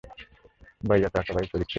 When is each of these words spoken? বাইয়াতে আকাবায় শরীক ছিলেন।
বাইয়াতে 0.81 1.17
আকাবায় 1.19 1.45
শরীক 1.45 1.51
ছিলেন। 1.51 1.69